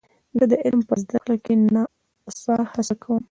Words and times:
زه 0.37 0.43
د 0.51 0.53
علم 0.63 0.81
په 0.89 0.95
زده 1.01 1.17
کړه 1.23 1.35
کې 1.43 1.53
نه 1.73 1.83
هڅه 2.87 2.95
کوم. 3.03 3.19